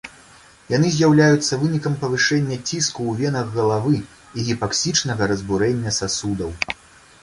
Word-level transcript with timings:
Яны 0.75 0.87
з'яўляюцца 0.95 1.59
вынікам 1.65 1.99
павышэння 2.05 2.57
ціску 2.69 3.01
ў 3.13 3.15
венах 3.21 3.47
галавы 3.61 3.97
і 4.01 4.39
гіпаксічнага 4.51 5.23
разбурэння 5.35 5.97
сасудаў. 6.05 6.51